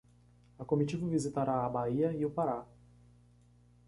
[0.57, 2.65] A comitiva visitará a Bahia e o Pará